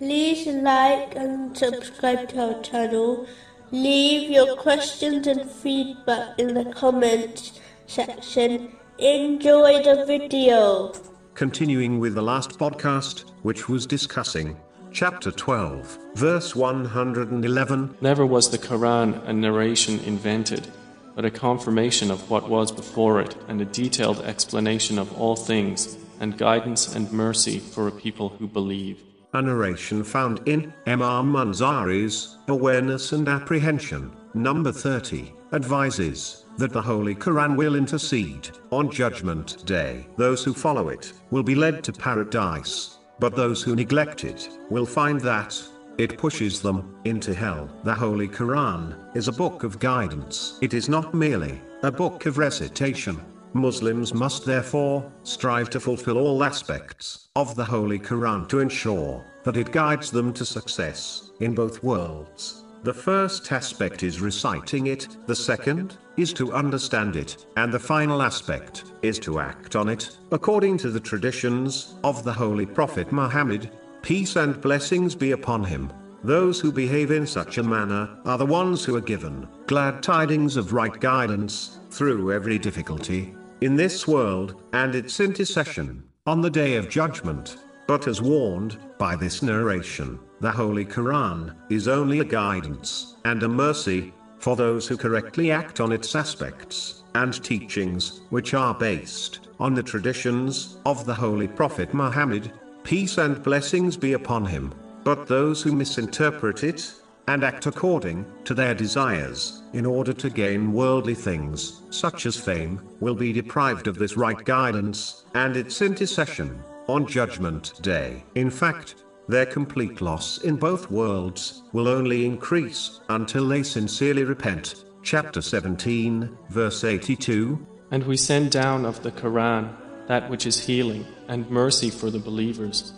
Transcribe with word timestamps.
like 0.00 1.14
and 1.14 1.56
subscribe 1.56 2.28
to 2.30 2.54
our 2.54 2.62
channel. 2.62 3.26
Leave 3.70 4.30
your 4.30 4.56
questions 4.56 5.26
and 5.26 5.48
feedback 5.50 6.38
in 6.38 6.54
the 6.54 6.64
comments 6.72 7.60
section. 7.86 8.72
Enjoy 8.98 9.82
the 9.82 10.04
video. 10.06 10.92
Continuing 11.34 11.98
with 11.98 12.14
the 12.14 12.22
last 12.22 12.58
podcast, 12.58 13.24
which 13.42 13.68
was 13.68 13.86
discussing 13.86 14.56
chapter 14.92 15.30
12, 15.30 15.98
verse 16.14 16.54
111. 16.54 17.96
Never 18.00 18.26
was 18.26 18.50
the 18.50 18.58
Quran 18.58 19.26
a 19.28 19.32
narration 19.32 19.98
invented, 20.00 20.68
but 21.16 21.24
a 21.24 21.30
confirmation 21.30 22.10
of 22.10 22.30
what 22.30 22.48
was 22.48 22.70
before 22.70 23.20
it 23.20 23.36
and 23.48 23.60
a 23.60 23.64
detailed 23.64 24.20
explanation 24.20 24.98
of 24.98 25.12
all 25.18 25.34
things, 25.36 25.96
and 26.20 26.38
guidance 26.38 26.94
and 26.94 27.12
mercy 27.12 27.58
for 27.58 27.88
a 27.88 27.92
people 27.92 28.28
who 28.28 28.46
believe. 28.46 29.02
A 29.34 29.42
narration 29.42 30.04
found 30.04 30.40
in 30.46 30.72
Imam 30.86 31.32
Munzari's 31.32 32.38
Awareness 32.46 33.10
and 33.10 33.26
Apprehension, 33.28 34.12
number 34.32 34.70
30, 34.70 35.34
advises 35.52 36.44
that 36.56 36.72
the 36.72 36.80
Holy 36.80 37.16
Quran 37.16 37.56
will 37.56 37.74
intercede 37.74 38.50
on 38.70 38.92
Judgment 38.92 39.66
Day. 39.66 40.06
Those 40.16 40.44
who 40.44 40.54
follow 40.54 40.88
it 40.88 41.12
will 41.32 41.42
be 41.42 41.56
led 41.56 41.82
to 41.82 41.92
paradise, 41.92 42.98
but 43.18 43.34
those 43.34 43.60
who 43.60 43.74
neglect 43.74 44.22
it 44.22 44.48
will 44.70 44.86
find 44.86 45.20
that 45.22 45.60
it 45.98 46.16
pushes 46.16 46.62
them 46.62 46.96
into 47.04 47.34
hell. 47.34 47.68
The 47.82 47.94
Holy 47.94 48.28
Quran 48.28 49.16
is 49.16 49.26
a 49.26 49.32
book 49.32 49.64
of 49.64 49.80
guidance. 49.80 50.60
It 50.62 50.74
is 50.74 50.88
not 50.88 51.12
merely 51.12 51.60
a 51.82 51.90
book 51.90 52.26
of 52.26 52.38
recitation. 52.38 53.20
Muslims 53.54 54.12
must 54.12 54.44
therefore 54.44 55.08
strive 55.22 55.70
to 55.70 55.78
fulfill 55.78 56.18
all 56.18 56.42
aspects 56.42 57.28
of 57.36 57.54
the 57.54 57.64
Holy 57.64 58.00
Quran 58.00 58.48
to 58.48 58.58
ensure 58.58 59.24
that 59.44 59.56
it 59.56 59.70
guides 59.70 60.10
them 60.10 60.32
to 60.32 60.44
success 60.44 61.30
in 61.38 61.54
both 61.54 61.82
worlds. 61.84 62.64
The 62.82 62.92
first 62.92 63.50
aspect 63.52 64.02
is 64.02 64.20
reciting 64.20 64.88
it, 64.88 65.06
the 65.26 65.36
second 65.36 65.96
is 66.16 66.32
to 66.34 66.52
understand 66.52 67.14
it, 67.14 67.46
and 67.56 67.72
the 67.72 67.78
final 67.78 68.22
aspect 68.22 68.84
is 69.02 69.20
to 69.20 69.38
act 69.38 69.76
on 69.76 69.88
it, 69.88 70.18
according 70.32 70.76
to 70.78 70.90
the 70.90 71.00
traditions 71.00 71.94
of 72.02 72.24
the 72.24 72.32
Holy 72.32 72.66
Prophet 72.66 73.12
Muhammad, 73.12 73.70
peace 74.02 74.34
and 74.34 74.60
blessings 74.60 75.14
be 75.14 75.30
upon 75.30 75.62
him. 75.62 75.92
Those 76.24 76.58
who 76.58 76.72
behave 76.72 77.12
in 77.12 77.26
such 77.26 77.58
a 77.58 77.62
manner 77.62 78.18
are 78.24 78.38
the 78.38 78.46
ones 78.46 78.84
who 78.84 78.96
are 78.96 79.00
given 79.00 79.46
glad 79.66 80.02
tidings 80.02 80.56
of 80.56 80.72
right 80.72 80.98
guidance 80.98 81.78
through 81.90 82.32
every 82.32 82.58
difficulty 82.58 83.34
in 83.64 83.76
this 83.76 84.06
world 84.06 84.62
and 84.74 84.94
its 84.94 85.20
intercession 85.20 86.04
on 86.26 86.42
the 86.42 86.50
day 86.50 86.76
of 86.76 86.90
judgment. 86.90 87.56
But 87.86 88.06
as 88.06 88.20
warned 88.20 88.76
by 88.98 89.16
this 89.16 89.42
narration, 89.42 90.18
the 90.40 90.52
Holy 90.52 90.84
Quran 90.84 91.56
is 91.70 91.88
only 91.88 92.18
a 92.20 92.24
guidance 92.24 93.16
and 93.24 93.42
a 93.42 93.48
mercy 93.48 94.12
for 94.38 94.54
those 94.54 94.86
who 94.86 94.98
correctly 94.98 95.50
act 95.50 95.80
on 95.80 95.92
its 95.92 96.14
aspects 96.14 97.04
and 97.14 97.42
teachings, 97.42 98.20
which 98.28 98.52
are 98.52 98.74
based 98.74 99.48
on 99.58 99.72
the 99.72 99.82
traditions 99.82 100.76
of 100.84 101.06
the 101.06 101.14
Holy 101.14 101.48
Prophet 101.48 101.94
Muhammad, 101.94 102.52
peace 102.82 103.16
and 103.16 103.42
blessings 103.42 103.96
be 103.96 104.12
upon 104.12 104.44
him. 104.44 104.74
But 105.04 105.26
those 105.26 105.62
who 105.62 105.72
misinterpret 105.72 106.64
it 106.64 106.92
and 107.28 107.42
act 107.44 107.66
according 107.66 108.26
to 108.44 108.54
their 108.54 108.74
desires, 108.74 109.62
in 109.72 109.86
order 109.86 110.12
to 110.12 110.28
gain 110.28 110.72
worldly 110.72 111.14
things, 111.14 111.82
such 111.90 112.26
as 112.26 112.36
fame, 112.36 112.80
will 113.00 113.14
be 113.14 113.32
deprived 113.32 113.86
of 113.86 113.98
this 113.98 114.16
right 114.16 114.44
guidance, 114.44 115.24
and 115.34 115.56
its 115.56 115.80
intercession, 115.80 116.62
on 116.86 117.06
Judgment 117.06 117.72
Day. 117.82 118.24
In 118.34 118.50
fact, 118.50 119.04
their 119.26 119.46
complete 119.46 120.02
loss 120.02 120.38
in 120.38 120.56
both 120.56 120.90
worlds 120.90 121.62
will 121.72 121.88
only 121.88 122.26
increase 122.26 123.00
until 123.08 123.48
they 123.48 123.62
sincerely 123.62 124.24
repent. 124.24 124.84
Chapter 125.02 125.40
17, 125.40 126.36
verse 126.50 126.84
82. 126.84 127.66
And 127.90 128.04
we 128.04 128.16
send 128.16 128.50
down 128.50 128.84
of 128.84 129.02
the 129.02 129.12
Quran 129.12 129.74
that 130.08 130.28
which 130.28 130.46
is 130.46 130.66
healing 130.66 131.06
and 131.28 131.48
mercy 131.48 131.88
for 131.88 132.10
the 132.10 132.18
believers, 132.18 132.92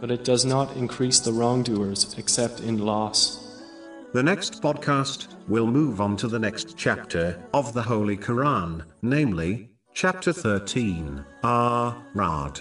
but 0.00 0.10
it 0.10 0.24
does 0.24 0.44
not 0.44 0.76
increase 0.76 1.20
the 1.20 1.32
wrongdoers 1.32 2.16
except 2.18 2.60
in 2.60 2.78
loss. 2.78 3.49
The 4.12 4.22
next 4.24 4.60
podcast 4.60 5.28
will 5.46 5.68
move 5.68 6.00
on 6.00 6.16
to 6.16 6.26
the 6.26 6.38
next 6.38 6.76
chapter 6.76 7.40
of 7.54 7.72
the 7.72 7.82
Holy 7.82 8.16
Quran, 8.16 8.84
namely, 9.02 9.70
chapter 9.94 10.32
13, 10.32 11.24
Ar 11.44 11.96
Rad. 12.12 12.60